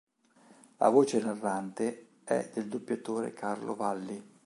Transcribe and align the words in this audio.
La 0.77 0.89
voce 0.89 1.19
narrante 1.19 2.07
è 2.23 2.49
del 2.55 2.67
doppiatore 2.67 3.33
Carlo 3.33 3.75
Valli. 3.75 4.39